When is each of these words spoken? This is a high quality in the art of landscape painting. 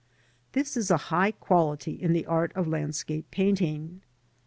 This 0.53 0.75
is 0.75 0.89
a 0.89 0.97
high 1.13 1.29
quality 1.29 1.91
in 1.91 2.11
the 2.11 2.25
art 2.25 2.51
of 2.55 2.67
landscape 2.67 3.29
painting. 3.29 4.01